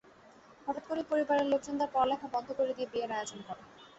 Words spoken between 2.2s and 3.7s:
বন্ধ করে দিয়ে বিয়ের আয়োজন করে।